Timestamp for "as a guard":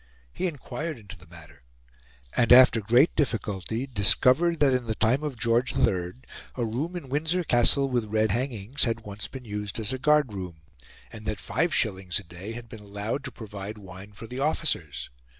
9.79-10.33